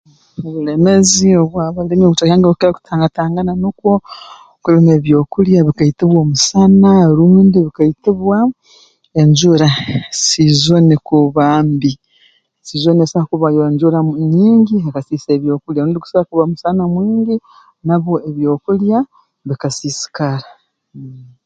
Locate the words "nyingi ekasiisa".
14.37-15.29